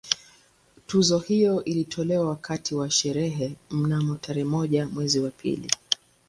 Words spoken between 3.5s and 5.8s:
mnamo tarehe moja mwezi wa pili